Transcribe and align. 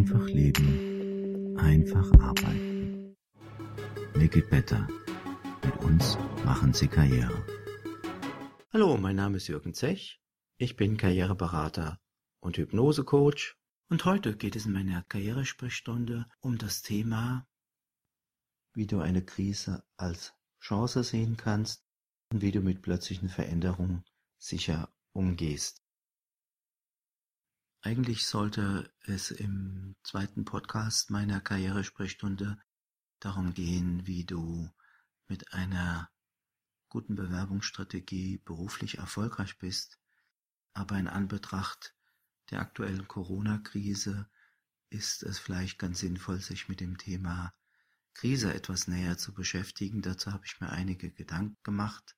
Einfach 0.00 0.28
leben, 0.28 1.58
einfach 1.58 2.10
arbeiten. 2.20 3.14
Make 4.14 4.38
it 4.38 4.48
better. 4.48 4.88
Mit 5.62 5.76
uns 5.76 6.16
machen 6.42 6.72
Sie 6.72 6.88
Karriere. 6.88 7.44
Hallo, 8.72 8.96
mein 8.96 9.16
Name 9.16 9.36
ist 9.36 9.48
Jürgen 9.48 9.74
Zech. 9.74 10.18
Ich 10.56 10.76
bin 10.76 10.96
Karriereberater 10.96 12.00
und 12.40 12.56
Hypnosecoach. 12.56 13.58
Und 13.90 14.06
heute 14.06 14.38
geht 14.38 14.56
es 14.56 14.64
in 14.64 14.72
meiner 14.72 15.02
Karrieresprechstunde 15.02 16.24
um 16.40 16.56
das 16.56 16.80
Thema, 16.80 17.46
wie 18.72 18.86
du 18.86 19.00
eine 19.00 19.22
Krise 19.22 19.84
als 19.98 20.32
Chance 20.60 21.04
sehen 21.04 21.36
kannst 21.36 21.84
und 22.32 22.40
wie 22.40 22.52
du 22.52 22.62
mit 22.62 22.80
plötzlichen 22.80 23.28
Veränderungen 23.28 24.04
sicher 24.38 24.88
umgehst. 25.12 25.82
Eigentlich 27.82 28.26
sollte 28.26 28.92
es 29.06 29.30
im 29.30 29.96
zweiten 30.02 30.44
Podcast 30.44 31.10
meiner 31.10 31.40
Karrieresprechstunde 31.40 32.60
darum 33.20 33.54
gehen, 33.54 34.06
wie 34.06 34.26
du 34.26 34.70
mit 35.28 35.54
einer 35.54 36.10
guten 36.90 37.14
Bewerbungsstrategie 37.14 38.36
beruflich 38.44 38.98
erfolgreich 38.98 39.58
bist, 39.58 39.98
aber 40.74 40.98
in 40.98 41.08
Anbetracht 41.08 41.94
der 42.50 42.60
aktuellen 42.60 43.08
Corona-Krise 43.08 44.28
ist 44.90 45.22
es 45.22 45.38
vielleicht 45.38 45.78
ganz 45.78 46.00
sinnvoll, 46.00 46.38
sich 46.40 46.68
mit 46.68 46.80
dem 46.80 46.98
Thema 46.98 47.54
Krise 48.12 48.52
etwas 48.52 48.88
näher 48.88 49.16
zu 49.16 49.32
beschäftigen. 49.32 50.02
Dazu 50.02 50.32
habe 50.32 50.44
ich 50.44 50.60
mir 50.60 50.68
einige 50.68 51.10
Gedanken 51.10 51.56
gemacht. 51.62 52.14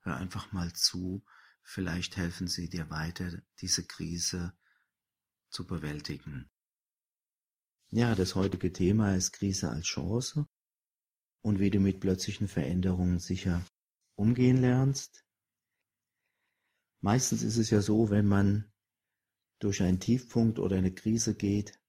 Hör 0.00 0.18
einfach 0.18 0.52
mal 0.52 0.74
zu, 0.74 1.24
vielleicht 1.62 2.18
helfen 2.18 2.48
sie 2.48 2.68
dir 2.68 2.90
weiter, 2.90 3.40
diese 3.60 3.86
Krise 3.86 4.52
zu 5.50 5.66
bewältigen. 5.66 6.48
Ja, 7.90 8.14
das 8.14 8.34
heutige 8.34 8.72
Thema 8.72 9.16
ist 9.16 9.32
Krise 9.32 9.70
als 9.70 9.86
Chance 9.86 10.46
und 11.42 11.58
wie 11.58 11.70
du 11.70 11.80
mit 11.80 12.00
plötzlichen 12.00 12.48
Veränderungen 12.48 13.18
sicher 13.18 13.64
umgehen 14.16 14.58
lernst. 14.58 15.24
Meistens 17.02 17.42
ist 17.42 17.56
es 17.56 17.70
ja 17.70 17.80
so, 17.80 18.10
wenn 18.10 18.26
man 18.26 18.70
durch 19.58 19.82
einen 19.82 20.00
Tiefpunkt 20.00 20.58
oder 20.58 20.76
eine 20.76 20.94
Krise 20.94 21.34
geht, 21.34 21.80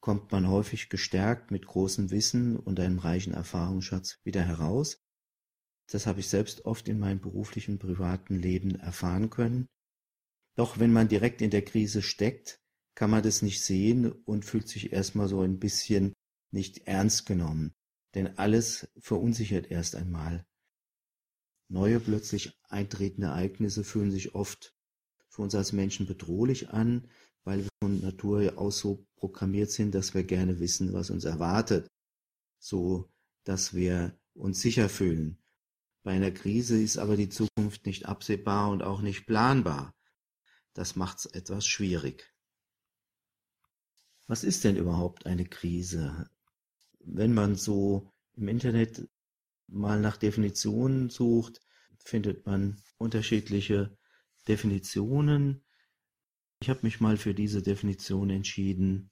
kommt 0.00 0.32
man 0.32 0.48
häufig 0.48 0.88
gestärkt 0.88 1.50
mit 1.50 1.66
großem 1.66 2.10
Wissen 2.10 2.56
und 2.56 2.80
einem 2.80 2.98
reichen 2.98 3.32
Erfahrungsschatz 3.32 4.20
wieder 4.24 4.42
heraus. 4.42 5.00
Das 5.88 6.06
habe 6.06 6.20
ich 6.20 6.28
selbst 6.28 6.64
oft 6.64 6.88
in 6.88 6.98
meinem 6.98 7.20
beruflichen, 7.20 7.78
privaten 7.78 8.36
Leben 8.36 8.74
erfahren 8.76 9.30
können. 9.30 9.68
Doch 10.54 10.78
wenn 10.78 10.92
man 10.92 11.08
direkt 11.08 11.40
in 11.40 11.50
der 11.50 11.64
Krise 11.64 12.02
steckt, 12.02 12.60
kann 12.94 13.10
man 13.10 13.22
das 13.22 13.42
nicht 13.42 13.64
sehen 13.64 14.12
und 14.12 14.44
fühlt 14.44 14.68
sich 14.68 14.92
erstmal 14.92 15.28
so 15.28 15.40
ein 15.40 15.58
bisschen 15.58 16.12
nicht 16.50 16.86
ernst 16.86 17.26
genommen. 17.26 17.72
Denn 18.14 18.38
alles 18.38 18.88
verunsichert 18.98 19.70
erst 19.70 19.94
einmal. 19.94 20.44
Neue 21.68 22.00
plötzlich 22.00 22.52
eintretende 22.68 23.28
Ereignisse 23.28 23.82
fühlen 23.82 24.10
sich 24.10 24.34
oft 24.34 24.74
für 25.30 25.40
uns 25.40 25.54
als 25.54 25.72
Menschen 25.72 26.06
bedrohlich 26.06 26.68
an, 26.68 27.08
weil 27.44 27.60
wir 27.60 27.68
von 27.82 28.00
Natur 28.00 28.58
aus 28.58 28.78
so 28.78 29.06
programmiert 29.16 29.70
sind, 29.70 29.94
dass 29.94 30.12
wir 30.12 30.24
gerne 30.24 30.60
wissen, 30.60 30.92
was 30.92 31.08
uns 31.08 31.24
erwartet, 31.24 31.88
so 32.58 33.10
dass 33.44 33.72
wir 33.72 34.18
uns 34.34 34.60
sicher 34.60 34.90
fühlen. 34.90 35.38
Bei 36.02 36.12
einer 36.12 36.30
Krise 36.30 36.80
ist 36.80 36.98
aber 36.98 37.16
die 37.16 37.30
Zukunft 37.30 37.86
nicht 37.86 38.06
absehbar 38.06 38.70
und 38.70 38.82
auch 38.82 39.00
nicht 39.00 39.26
planbar. 39.26 39.94
Das 40.74 40.96
macht's 40.96 41.26
etwas 41.26 41.66
schwierig. 41.66 42.32
Was 44.26 44.44
ist 44.44 44.64
denn 44.64 44.76
überhaupt 44.76 45.26
eine 45.26 45.44
Krise? 45.44 46.30
Wenn 47.00 47.34
man 47.34 47.56
so 47.56 48.12
im 48.34 48.48
Internet 48.48 49.08
mal 49.66 50.00
nach 50.00 50.16
Definitionen 50.16 51.10
sucht, 51.10 51.60
findet 51.98 52.46
man 52.46 52.82
unterschiedliche 52.96 53.96
Definitionen. 54.48 55.64
Ich 56.60 56.70
habe 56.70 56.80
mich 56.82 57.00
mal 57.00 57.16
für 57.16 57.34
diese 57.34 57.62
Definition 57.62 58.30
entschieden, 58.30 59.10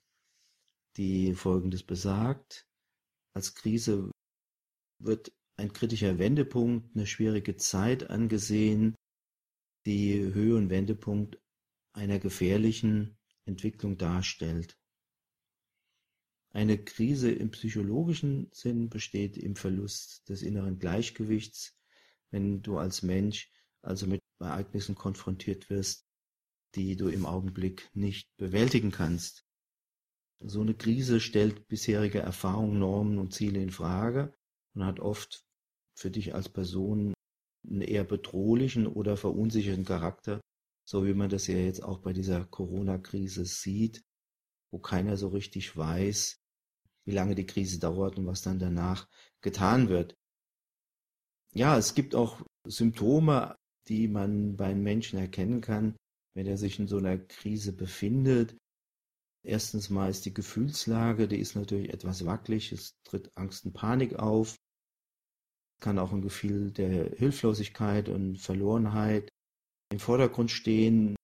die 0.97 1.35
Folgendes 1.35 1.83
besagt. 1.83 2.67
Als 3.35 3.55
Krise 3.55 4.11
wird 4.99 5.33
ein 5.57 5.73
kritischer 5.73 6.19
Wendepunkt, 6.19 6.97
eine 6.97 7.07
schwierige 7.07 7.57
Zeit 7.57 8.09
angesehen, 8.09 8.97
die 9.87 10.21
Höhe- 10.33 10.57
und 10.57 10.71
Wendepunkt 10.71 11.39
einer 11.93 12.19
gefährlichen 12.19 13.19
Entwicklung 13.45 13.97
darstellt. 13.97 14.77
Eine 16.53 16.83
Krise 16.83 17.31
im 17.31 17.51
psychologischen 17.51 18.51
Sinn 18.53 18.89
besteht 18.89 19.37
im 19.37 19.55
Verlust 19.55 20.29
des 20.29 20.43
inneren 20.43 20.79
Gleichgewichts, 20.79 21.77
wenn 22.31 22.63
du 22.63 22.79
als 22.79 23.03
Mensch 23.03 23.51
also 23.83 24.07
mit 24.07 24.21
Ereignissen 24.41 24.95
konfrontiert 24.95 25.71
wirst, 25.71 26.07
die 26.75 26.97
du 26.97 27.09
im 27.09 27.27
Augenblick 27.27 27.91
nicht 27.95 28.29
bewältigen 28.37 28.91
kannst. 28.91 29.45
So 30.41 30.61
eine 30.63 30.75
Krise 30.75 31.21
stellt 31.21 31.69
bisherige 31.69 32.21
Erfahrungen, 32.21 32.79
Normen 32.79 33.19
und 33.19 33.35
Ziele 33.35 33.63
in 33.63 33.71
Frage 33.71 34.35
und 34.75 34.85
hat 34.85 35.01
oft 35.01 35.45
für 35.95 36.11
dich 36.11 36.35
als 36.35 36.49
Person 36.49 37.13
einen 37.65 37.83
eher 37.83 38.05
bedrohlichen 38.05 38.87
oder 38.87 39.17
verunsicherten 39.17 39.85
Charakter, 39.85 40.41
so 40.91 41.07
wie 41.07 41.15
man 41.15 41.31
das 41.31 41.47
ja 41.47 41.55
jetzt 41.55 41.85
auch 41.85 42.01
bei 42.01 42.13
dieser 42.13 42.45
Corona-Krise 42.47 43.45
sieht, 43.45 44.03
wo 44.73 44.81
keiner 44.81 45.17
so 45.17 45.29
richtig 45.29 45.77
weiß, 45.77 46.41
wie 47.05 47.13
lange 47.13 47.37
die 47.37 47.47
Krise 47.47 47.79
dauert 47.79 48.19
und 48.19 48.27
was 48.27 48.43
dann 48.43 48.59
danach 48.59 49.09
getan 49.41 49.89
wird. 49.89 50.17
Ja, 51.55 51.79
es 51.79 51.95
gibt 51.95 52.17
auch 52.17 52.45
Symptome, 52.67 53.55
die 53.87 54.09
man 54.09 54.57
beim 54.57 54.83
Menschen 54.83 55.21
erkennen 55.21 55.61
kann, 55.61 55.95
wenn 56.35 56.49
er 56.49 56.59
sich 56.59 56.81
in 56.81 56.89
so 56.89 56.97
einer 56.97 57.19
Krise 57.19 57.73
befindet. 57.73 58.57
Erstens 59.45 59.91
mal 59.91 60.11
ist 60.11 60.25
die 60.25 60.35
Gefühlslage, 60.35 61.29
die 61.29 61.39
ist 61.39 61.55
natürlich 61.55 61.91
etwas 61.95 62.27
wackelig, 62.27 62.73
es 62.73 62.97
tritt 63.05 63.31
Angst 63.37 63.65
und 63.65 63.75
Panik 63.75 64.19
auf, 64.19 64.57
kann 65.81 66.01
auch 66.01 66.13
ein 66.13 66.21
Gefühl 66.21 66.73
der 66.73 67.15
Hilflosigkeit 67.17 68.09
und 68.09 68.39
Verlorenheit 68.39 69.31
im 69.91 69.99
Vordergrund 69.99 70.51
stehen. 70.51 71.17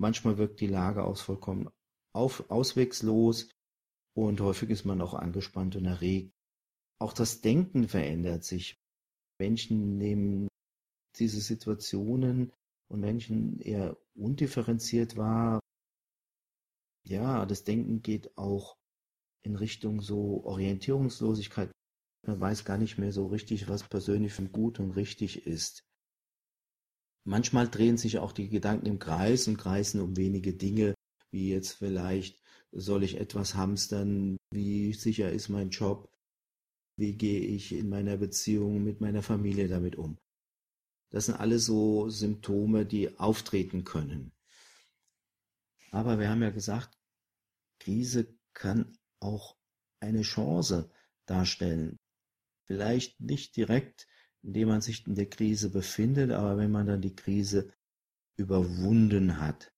Manchmal 0.00 0.38
wirkt 0.38 0.60
die 0.60 0.66
Lage 0.66 1.04
aus 1.04 1.20
vollkommen 1.20 1.68
auf, 2.14 2.48
auswegslos 2.50 3.50
und 4.16 4.40
häufig 4.40 4.70
ist 4.70 4.84
man 4.84 5.00
auch 5.00 5.14
angespannt 5.14 5.76
und 5.76 5.84
erregt. 5.84 6.32
Auch 7.00 7.12
das 7.12 7.40
Denken 7.40 7.88
verändert 7.88 8.44
sich. 8.44 8.76
Menschen 9.40 9.98
nehmen 9.98 10.48
diese 11.16 11.40
Situationen 11.40 12.52
und 12.90 13.00
Menschen 13.00 13.60
eher 13.60 13.96
undifferenziert 14.14 15.16
wahr. 15.16 15.60
Ja, 17.06 17.46
das 17.46 17.64
Denken 17.64 18.02
geht 18.02 18.36
auch 18.36 18.76
in 19.44 19.56
Richtung 19.56 20.00
so 20.00 20.44
Orientierungslosigkeit. 20.44 21.70
Man 22.26 22.40
weiß 22.40 22.64
gar 22.64 22.78
nicht 22.78 22.98
mehr 22.98 23.12
so 23.12 23.26
richtig, 23.28 23.68
was 23.68 23.88
persönlich 23.88 24.32
für 24.32 24.48
gut 24.48 24.80
und 24.80 24.92
richtig 24.92 25.46
ist. 25.46 25.87
Manchmal 27.28 27.68
drehen 27.68 27.98
sich 27.98 28.16
auch 28.16 28.32
die 28.32 28.48
Gedanken 28.48 28.86
im 28.86 28.98
Kreis 28.98 29.48
und 29.48 29.58
kreisen 29.58 30.00
um 30.00 30.16
wenige 30.16 30.54
Dinge, 30.54 30.94
wie 31.30 31.50
jetzt 31.50 31.72
vielleicht 31.72 32.42
soll 32.72 33.02
ich 33.02 33.18
etwas 33.18 33.54
hamstern, 33.54 34.38
wie 34.50 34.94
sicher 34.94 35.30
ist 35.30 35.50
mein 35.50 35.68
Job, 35.68 36.08
wie 36.96 37.18
gehe 37.18 37.40
ich 37.40 37.72
in 37.72 37.90
meiner 37.90 38.16
Beziehung 38.16 38.82
mit 38.82 39.02
meiner 39.02 39.22
Familie 39.22 39.68
damit 39.68 39.96
um. 39.96 40.16
Das 41.10 41.26
sind 41.26 41.34
alles 41.34 41.66
so 41.66 42.08
Symptome, 42.08 42.86
die 42.86 43.18
auftreten 43.18 43.84
können. 43.84 44.32
Aber 45.90 46.18
wir 46.18 46.30
haben 46.30 46.40
ja 46.42 46.50
gesagt, 46.50 46.98
Krise 47.78 48.38
kann 48.54 48.96
auch 49.20 49.54
eine 50.00 50.22
Chance 50.22 50.90
darstellen. 51.26 51.98
Vielleicht 52.64 53.20
nicht 53.20 53.54
direkt 53.54 54.06
in 54.42 54.52
dem 54.52 54.68
man 54.68 54.80
sich 54.80 55.06
in 55.06 55.14
der 55.14 55.28
Krise 55.28 55.70
befindet, 55.70 56.30
aber 56.30 56.56
wenn 56.56 56.70
man 56.70 56.86
dann 56.86 57.00
die 57.00 57.14
Krise 57.14 57.72
überwunden 58.36 59.40
hat. 59.40 59.72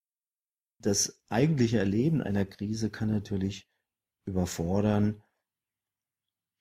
Das 0.79 1.21
eigentliche 1.29 1.79
Erleben 1.79 2.23
einer 2.23 2.45
Krise 2.45 2.91
kann 2.91 3.11
natürlich 3.11 3.69
überfordern. 4.27 5.23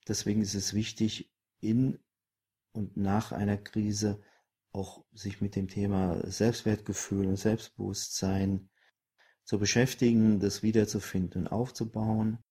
Deswegen 0.07 0.41
ist 0.41 0.55
es 0.55 0.73
wichtig, 0.73 1.31
in 1.61 1.99
und 2.71 2.97
nach 2.97 3.31
einer 3.31 3.57
Krise 3.57 4.21
auch 4.71 5.03
sich 5.11 5.41
mit 5.41 5.55
dem 5.55 5.67
Thema 5.67 6.21
Selbstwertgefühl 6.29 7.27
und 7.27 7.37
Selbstbewusstsein 7.37 8.69
zu 9.43 9.57
beschäftigen, 9.57 10.39
das 10.39 10.61
wiederzufinden 10.61 11.47
und 11.47 11.51
aufzubauen. 11.51 12.43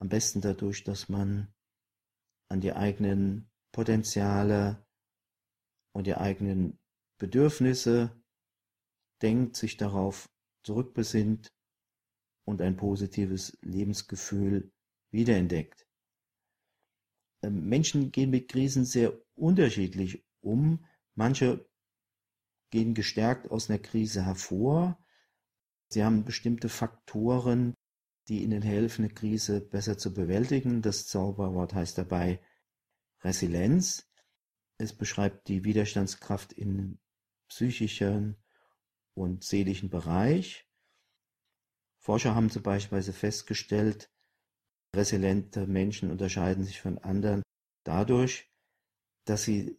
Am 0.00 0.08
besten 0.08 0.40
dadurch, 0.40 0.82
dass 0.82 1.08
man 1.08 1.54
an 2.48 2.60
die 2.60 2.72
eigenen 2.72 3.50
Potenziale 3.74 4.86
und 5.92 6.06
die 6.06 6.14
eigenen 6.14 6.78
Bedürfnisse 7.18 8.22
denkt, 9.20 9.56
sich 9.56 9.76
darauf 9.76 10.30
zurückbesinnt 10.62 11.52
und 12.44 12.62
ein 12.62 12.76
positives 12.76 13.58
Lebensgefühl 13.62 14.72
wiederentdeckt. 15.10 15.88
Ähm, 17.42 17.68
Menschen 17.68 18.12
gehen 18.12 18.30
mit 18.30 18.48
Krisen 18.48 18.84
sehr 18.84 19.12
unterschiedlich 19.34 20.24
um. 20.40 20.86
Manche 21.16 21.68
gehen 22.70 22.94
gestärkt 22.94 23.50
aus 23.50 23.68
einer 23.68 23.80
Krise 23.80 24.24
hervor. 24.24 25.04
Sie 25.88 26.04
haben 26.04 26.24
bestimmte 26.24 26.68
Faktoren, 26.68 27.74
die 28.28 28.44
ihnen 28.44 28.62
helfen, 28.62 29.04
eine 29.04 29.14
Krise 29.14 29.60
besser 29.60 29.98
zu 29.98 30.14
bewältigen. 30.14 30.80
Das 30.80 31.08
Zauberwort 31.08 31.74
heißt 31.74 31.98
dabei 31.98 32.40
Resilienz. 33.24 34.08
Es 34.78 34.92
beschreibt 34.92 35.48
die 35.48 35.64
Widerstandskraft 35.64 36.52
in 36.52 36.98
psychischen 37.48 38.36
und 39.14 39.44
seelischen 39.44 39.88
Bereich. 39.90 40.68
Forscher 41.98 42.34
haben 42.34 42.50
zum 42.50 42.62
Beispiel 42.62 43.02
festgestellt, 43.02 44.10
resiliente 44.94 45.66
Menschen 45.66 46.10
unterscheiden 46.10 46.64
sich 46.64 46.80
von 46.80 46.98
anderen 46.98 47.42
dadurch, 47.84 48.50
dass 49.24 49.44
sie 49.44 49.78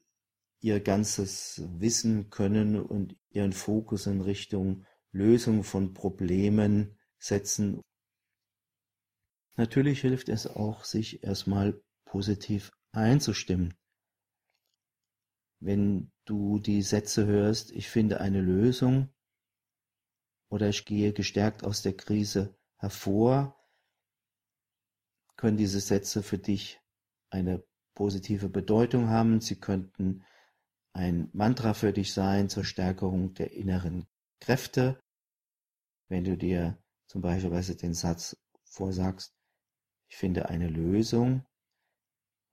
ihr 0.60 0.80
ganzes 0.80 1.62
Wissen 1.78 2.30
können 2.30 2.82
und 2.82 3.16
ihren 3.30 3.54
Fokus 3.54 4.08
in 4.08 4.22
Richtung 4.22 4.86
Lösung 5.12 5.64
von 5.64 5.94
Problemen 5.94 6.98
setzen. 7.20 7.82
Natürlich 9.56 10.02
hilft 10.02 10.30
es 10.30 10.48
auch, 10.48 10.84
sich 10.84 11.24
erstmal 11.24 11.82
positiv 12.06 12.72
einzustimmen. 12.96 13.74
Wenn 15.60 16.12
du 16.26 16.60
die 16.60 16.82
Sätze 16.82 17.26
hörst, 17.26 17.72
ich 17.72 17.90
finde 17.90 18.22
eine 18.22 18.42
Lösung 18.42 19.10
oder 20.50 20.70
ich 20.70 20.86
gehe 20.86 21.14
gestärkt 21.14 21.64
aus 21.64 21.82
der 21.82 21.96
Krise 21.96 22.58
hervor, 22.78 23.56
können 25.38 25.58
diese 25.58 25.80
Sätze 25.80 26.24
für 26.24 26.38
dich 26.38 26.80
eine 27.30 27.64
positive 27.94 28.50
Bedeutung 28.50 29.10
haben. 29.10 29.42
Sie 29.42 29.60
könnten 29.60 30.24
ein 30.94 31.30
Mantra 31.34 31.74
für 31.74 31.92
dich 31.92 32.14
sein 32.14 32.50
zur 32.50 32.64
Stärkung 32.64 33.34
der 33.34 33.52
inneren 33.52 34.08
Kräfte. 34.40 35.00
Wenn 36.08 36.24
du 36.24 36.38
dir 36.38 36.78
zum 37.08 37.22
Beispiel 37.22 37.76
den 37.76 37.94
Satz 37.94 38.38
vorsagst, 38.64 39.36
ich 40.08 40.18
finde 40.18 40.50
eine 40.50 40.70
Lösung 40.70 41.46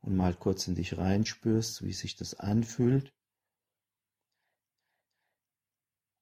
und 0.02 0.16
mal 0.16 0.34
kurz 0.34 0.68
in 0.68 0.74
dich 0.74 0.98
reinspürst, 0.98 1.82
wie 1.82 1.92
sich 1.92 2.16
das 2.16 2.34
anfühlt. 2.34 3.14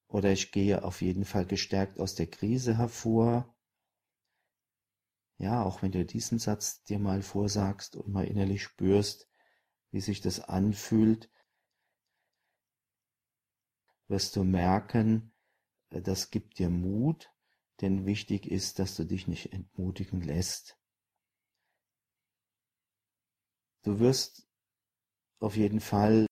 Oder 0.08 0.32
ich 0.32 0.52
gehe 0.52 0.84
auf 0.84 1.02
jeden 1.02 1.24
Fall 1.24 1.46
gestärkt 1.46 1.98
aus 1.98 2.14
der 2.14 2.26
Krise 2.26 2.76
hervor. 2.78 3.54
Ja, 5.38 5.62
auch 5.62 5.82
wenn 5.82 5.92
du 5.92 6.04
diesen 6.04 6.38
Satz 6.38 6.82
dir 6.84 6.98
mal 6.98 7.22
vorsagst 7.22 7.96
und 7.96 8.08
mal 8.08 8.26
innerlich 8.26 8.62
spürst, 8.62 9.28
wie 9.90 10.00
sich 10.00 10.20
das 10.20 10.40
anfühlt, 10.40 11.30
wirst 14.08 14.36
du 14.36 14.44
merken, 14.44 15.32
das 15.90 16.30
gibt 16.30 16.58
dir 16.58 16.68
Mut, 16.68 17.32
denn 17.80 18.06
wichtig 18.06 18.50
ist, 18.50 18.78
dass 18.78 18.96
du 18.96 19.04
dich 19.04 19.28
nicht 19.28 19.52
entmutigen 19.52 20.20
lässt. 20.20 20.79
Du 23.82 23.98
wirst 23.98 24.46
auf 25.40 25.56
jeden 25.56 25.80
Fall 25.80 26.26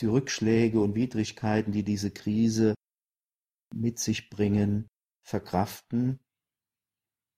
die 0.00 0.06
Rückschläge 0.06 0.80
und 0.80 0.94
Widrigkeiten, 0.94 1.72
die 1.72 1.82
diese 1.82 2.10
Krise 2.10 2.74
mit 3.74 3.98
sich 3.98 4.30
bringen, 4.30 4.88
verkraften 5.26 6.18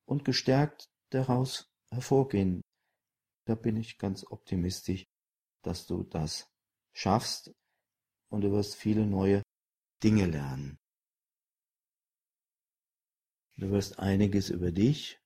und 0.06 0.24
gestärkt 0.24 0.86
daraus 1.10 1.66
hervorgehen. 1.90 2.62
Da 3.46 3.54
bin 3.54 3.76
ich 3.76 3.98
ganz 3.98 4.24
optimistisch, 4.24 5.04
dass 5.64 5.86
du 5.86 6.04
das 6.04 6.46
schaffst 6.94 7.52
und 8.30 8.42
du 8.42 8.52
wirst 8.52 8.76
viele 8.76 9.06
neue 9.06 9.42
Dinge 10.02 10.26
lernen. 10.26 10.78
Du 13.56 13.70
wirst 13.70 13.98
einiges 13.98 14.50
über 14.50 14.70
dich 14.70 15.18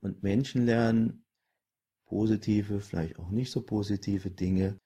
und 0.00 0.22
Menschen 0.22 0.66
lernen, 0.66 1.25
positive, 2.06 2.80
vielleicht 2.80 3.18
auch 3.18 3.30
nicht 3.30 3.50
so 3.50 3.62
positive 3.62 4.30
Dinge 4.30 4.80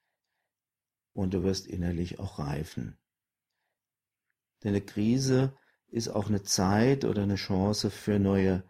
und 1.12 1.34
du 1.34 1.43
wirst 1.43 1.67
innerlich 1.67 2.19
auch 2.19 2.38
reifen. 2.38 2.99
Denn 4.62 4.70
eine 4.70 4.84
Krise 4.84 5.56
ist 5.88 6.08
auch 6.08 6.28
eine 6.28 6.43
Zeit 6.43 7.05
oder 7.05 7.22
eine 7.22 7.37
Chance 7.37 7.90
für 7.90 8.19
neue 8.19 8.64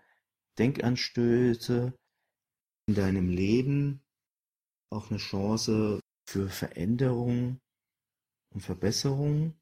Denkanstöße 0.58 1.94
in 2.86 2.94
deinem 2.94 3.28
Leben, 3.28 4.02
auch 4.90 5.10
eine 5.10 5.18
Chance 5.18 6.00
für 6.26 6.48
Veränderung 6.48 7.60
und 8.50 8.60
Verbesserung 8.60 9.54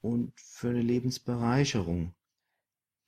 und 0.00 0.32
für 0.40 0.70
eine 0.70 0.82
Lebensbereicherung. 0.82 2.14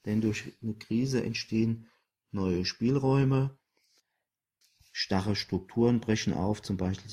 Denn 0.05 0.20
durch 0.20 0.52
eine 0.62 0.75
Krise 0.75 1.22
entstehen 1.22 1.90
neue 2.31 2.64
Spielräume, 2.64 3.58
starre 4.94 5.35
Strukturen 5.35 6.00
brechen 6.00 6.32
auf, 6.32 6.62
zum 6.62 6.76
Beispiel 6.76 7.11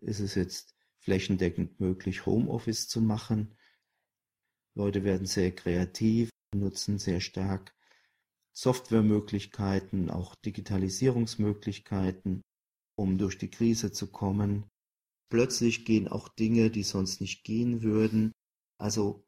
ist 0.00 0.20
es 0.20 0.34
jetzt 0.34 0.76
flächendeckend 0.98 1.80
möglich, 1.80 2.26
Homeoffice 2.26 2.86
zu 2.86 3.00
machen. 3.00 3.56
Leute 4.74 5.02
werden 5.02 5.26
sehr 5.26 5.54
kreativ, 5.54 6.28
nutzen 6.54 6.98
sehr 6.98 7.20
stark 7.20 7.74
Softwaremöglichkeiten, 8.52 10.10
auch 10.10 10.34
Digitalisierungsmöglichkeiten, 10.44 12.42
um 12.94 13.16
durch 13.16 13.38
die 13.38 13.50
Krise 13.50 13.90
zu 13.92 14.12
kommen. 14.12 14.68
Plötzlich 15.30 15.86
gehen 15.86 16.08
auch 16.08 16.28
Dinge, 16.28 16.70
die 16.70 16.82
sonst 16.82 17.22
nicht 17.22 17.42
gehen 17.42 17.82
würden. 17.82 18.32
Also 18.78 19.24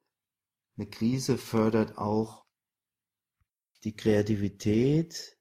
eine 0.77 0.87
Krise 0.87 1.39
fördert 1.39 1.97
auch 1.97 2.45
die 3.85 3.97
Kreativität 3.97 5.39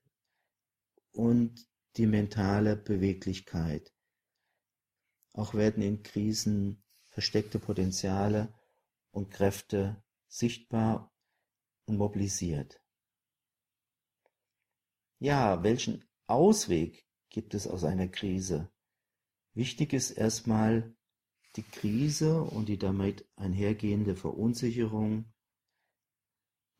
und 1.11 1.67
die 1.97 2.07
mentale 2.07 2.75
Beweglichkeit. 2.75 3.93
Auch 5.33 5.53
werden 5.53 5.83
in 5.83 6.03
Krisen 6.03 6.83
versteckte 7.09 7.59
Potenziale 7.59 8.53
und 9.11 9.31
Kräfte 9.31 10.03
sichtbar 10.27 11.11
und 11.85 11.97
mobilisiert. 11.97 12.81
Ja, 15.19 15.63
welchen 15.63 16.03
Ausweg 16.27 17.07
gibt 17.29 17.53
es 17.53 17.67
aus 17.67 17.83
einer 17.83 18.07
Krise? 18.07 18.71
Wichtig 19.53 19.93
ist 19.93 20.11
erstmal 20.11 20.95
die 21.55 21.63
Krise 21.63 22.41
und 22.41 22.67
die 22.67 22.79
damit 22.79 23.27
einhergehende 23.35 24.15
Verunsicherung, 24.15 25.31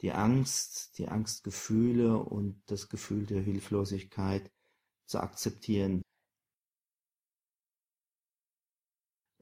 die 0.02 0.12
Angst, 0.12 0.98
die 0.98 1.08
Angstgefühle 1.08 2.18
und 2.18 2.62
das 2.66 2.90
Gefühl 2.90 3.26
der 3.26 3.42
Hilflosigkeit 3.42 4.52
zu 5.14 5.22
akzeptieren. 5.22 6.02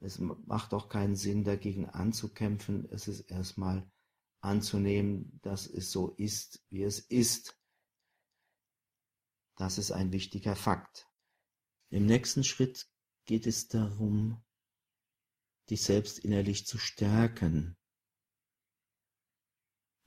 Es 0.02 0.20
macht 0.20 0.74
auch 0.74 0.90
keinen 0.90 1.16
Sinn, 1.16 1.46
dagegen 1.46 1.88
anzukämpfen. 1.88 2.90
Es 2.92 3.08
ist 3.08 3.22
erstmal 3.32 3.90
anzunehmen, 4.42 5.40
dass 5.44 5.68
es 5.68 5.92
so 5.92 6.10
ist, 6.16 6.62
wie 6.70 6.84
es 6.84 7.00
ist. 7.00 7.58
Das 9.56 9.78
ist 9.78 9.92
ein 9.92 10.12
wichtiger 10.12 10.58
Fakt. 10.58 11.08
Im 11.90 12.06
nächsten 12.06 12.44
Schritt 12.44 12.92
geht 13.26 13.48
es 13.48 13.70
darum, 13.70 14.44
dich 15.70 15.84
selbst 15.84 16.20
innerlich 16.20 16.66
zu 16.68 16.78
stärken. 16.80 17.78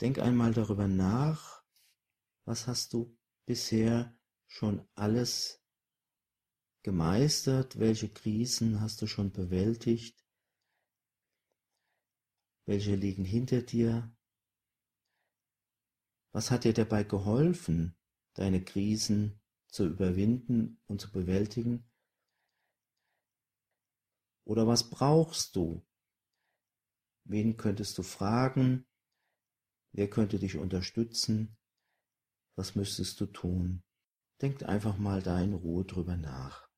Denk 0.02 0.18
einmal 0.18 0.52
darüber 0.52 0.88
nach, 0.88 1.64
was 2.44 2.66
hast 2.66 2.92
du 2.92 3.16
bisher 3.46 4.14
schon 4.46 4.86
alles 4.94 5.62
gemeistert? 6.82 7.78
Welche 7.78 8.08
Krisen 8.08 8.80
hast 8.80 9.02
du 9.02 9.06
schon 9.06 9.32
bewältigt? 9.32 10.24
Welche 12.66 12.94
liegen 12.94 13.24
hinter 13.24 13.62
dir? 13.62 14.14
Was 16.32 16.50
hat 16.50 16.64
dir 16.64 16.72
dabei 16.72 17.04
geholfen, 17.04 17.96
deine 18.34 18.64
Krisen 18.64 19.40
zu 19.68 19.86
überwinden 19.86 20.80
und 20.86 21.00
zu 21.00 21.12
bewältigen? 21.12 21.90
Oder 24.44 24.66
was 24.66 24.90
brauchst 24.90 25.56
du? 25.56 25.86
Wen 27.24 27.56
könntest 27.56 27.96
du 27.96 28.02
fragen? 28.02 28.86
Wer 29.92 30.10
könnte 30.10 30.38
dich 30.38 30.56
unterstützen? 30.56 31.56
Was 32.56 32.74
müsstest 32.74 33.20
du 33.20 33.26
tun? 33.26 33.82
Denkt 34.40 34.64
einfach 34.64 34.98
mal 34.98 35.22
da 35.22 35.40
in 35.40 35.54
Ruhe 35.54 35.84
drüber 35.84 36.16
nach. 36.16 36.68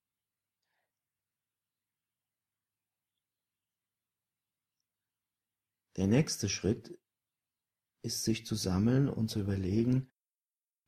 Der 5.96 6.06
nächste 6.06 6.48
Schritt 6.50 6.98
ist 8.02 8.22
sich 8.22 8.44
zu 8.44 8.54
sammeln 8.54 9.08
und 9.08 9.28
zu 9.30 9.40
überlegen, 9.40 10.12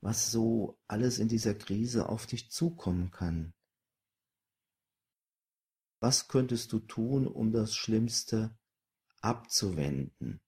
was 0.01 0.31
so 0.31 0.79
alles 0.87 1.19
in 1.19 1.29
dieser 1.29 1.55
Krise 1.55 2.09
auf 2.09 2.27
dich 2.27 2.51
zukommen 2.51 3.11
kann. 3.11 3.55
Was 6.01 6.29
könntest 6.29 6.73
du 6.73 6.79
tun, 6.79 7.27
um 7.27 7.53
das 7.53 7.75
Schlimmste 7.75 8.57
abzuwenden? 9.21 10.41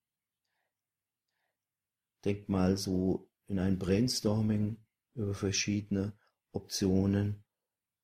Denk 2.25 2.49
mal 2.49 2.77
so 2.77 3.29
in 3.47 3.59
ein 3.59 3.79
Brainstorming 3.79 4.85
über 5.21 5.35
verschiedene 5.35 6.17
Optionen 6.53 7.45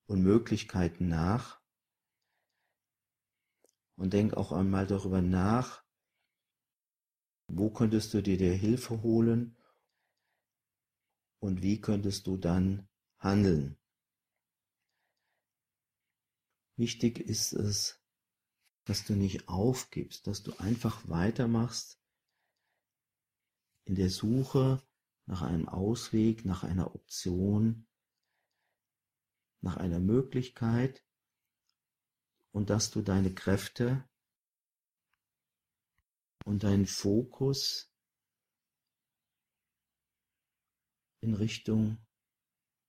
und 0.06 0.22
Möglichkeiten 0.22 1.08
nach. 1.08 1.60
Und 3.96 4.12
denk 4.12 4.34
auch 4.34 4.52
einmal 4.52 4.86
darüber 4.86 5.22
nach, 5.22 5.82
wo 7.48 7.70
könntest 7.70 8.12
du 8.12 8.22
dir 8.22 8.36
Hilfe 8.52 9.02
holen 9.02 9.56
und 11.40 11.62
wie 11.62 11.80
könntest 11.80 12.26
du 12.26 12.36
dann 12.36 12.88
handeln. 13.18 13.78
Wichtig 16.76 17.18
ist 17.18 17.54
es, 17.54 17.98
dass 18.84 19.06
du 19.06 19.14
nicht 19.14 19.48
aufgibst, 19.48 20.26
dass 20.26 20.42
du 20.42 20.52
einfach 20.58 21.08
weitermachst 21.08 21.98
in 23.86 23.94
der 23.94 24.10
Suche 24.10 24.82
nach 25.26 25.42
einem 25.42 25.68
Ausweg, 25.68 26.44
nach 26.44 26.62
einer 26.62 26.94
Option, 26.94 27.86
nach 29.60 29.76
einer 29.76 29.98
Möglichkeit 29.98 31.04
und 32.52 32.70
dass 32.70 32.90
du 32.90 33.02
deine 33.02 33.34
Kräfte 33.34 34.08
und 36.44 36.62
deinen 36.62 36.86
Fokus 36.86 37.92
in 41.20 41.34
Richtung 41.34 41.98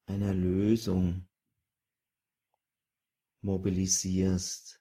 einer 0.06 0.34
Lösung 0.34 1.27
mobilisierst, 3.41 4.79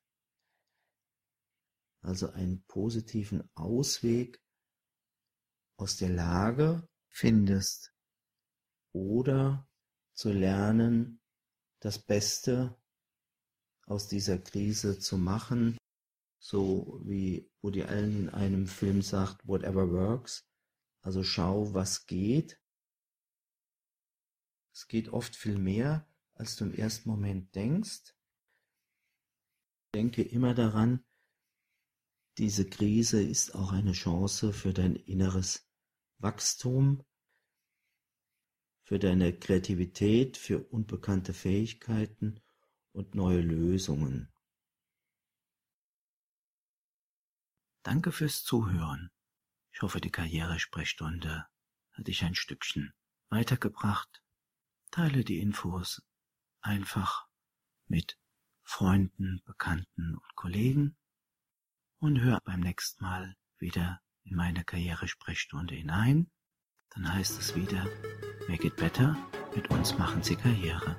also 2.02 2.30
einen 2.30 2.64
positiven 2.66 3.48
Ausweg 3.54 4.44
aus 5.78 5.96
der 5.96 6.10
Lage 6.10 6.88
findest 7.16 7.94
oder 8.92 9.66
zu 10.12 10.32
lernen, 10.32 11.22
das 11.80 11.98
Beste 11.98 12.78
aus 13.86 14.06
dieser 14.06 14.38
Krise 14.38 14.98
zu 14.98 15.16
machen, 15.16 15.78
so 16.38 17.00
wie 17.04 17.50
Woody 17.62 17.84
Allen 17.84 18.24
in 18.24 18.28
einem 18.28 18.66
Film 18.66 19.00
sagt, 19.00 19.46
whatever 19.48 19.90
works, 19.90 20.46
also 21.00 21.22
schau, 21.22 21.72
was 21.72 22.04
geht. 22.04 22.60
Es 24.74 24.86
geht 24.86 25.08
oft 25.08 25.36
viel 25.36 25.56
mehr, 25.56 26.06
als 26.34 26.56
du 26.56 26.66
im 26.66 26.74
ersten 26.74 27.08
Moment 27.08 27.54
denkst. 27.54 28.14
Denke 29.94 30.22
immer 30.22 30.52
daran, 30.52 31.02
diese 32.36 32.68
Krise 32.68 33.22
ist 33.22 33.54
auch 33.54 33.72
eine 33.72 33.92
Chance 33.92 34.52
für 34.52 34.74
dein 34.74 34.96
inneres 34.96 35.65
Wachstum, 36.18 37.04
für 38.86 38.98
deine 39.00 39.36
Kreativität, 39.36 40.36
für 40.36 40.62
unbekannte 40.62 41.34
Fähigkeiten 41.34 42.40
und 42.92 43.16
neue 43.16 43.40
Lösungen. 43.40 44.32
Danke 47.82 48.12
fürs 48.12 48.44
Zuhören. 48.44 49.10
Ich 49.72 49.82
hoffe, 49.82 50.00
die 50.00 50.10
Karrieresprechstunde 50.10 51.46
hat 51.92 52.06
dich 52.06 52.22
ein 52.22 52.34
Stückchen 52.34 52.94
weitergebracht. 53.28 54.22
Teile 54.92 55.24
die 55.24 55.40
Infos 55.40 56.02
einfach 56.60 57.26
mit 57.86 58.18
Freunden, 58.62 59.42
Bekannten 59.44 60.14
und 60.14 60.34
Kollegen 60.36 60.96
und 61.98 62.20
hör 62.20 62.40
beim 62.44 62.60
nächsten 62.60 63.04
Mal 63.04 63.36
wieder 63.58 64.00
in 64.26 64.36
meine 64.36 64.64
Karrieresprechstunde 64.64 65.74
hinein. 65.74 66.30
Dann 66.90 67.12
heißt 67.12 67.38
es 67.40 67.54
wieder, 67.54 67.86
Make 68.48 68.68
it 68.68 68.76
better, 68.76 69.16
mit 69.54 69.70
uns 69.70 69.96
machen 69.98 70.22
Sie 70.22 70.36
Karriere. 70.36 70.96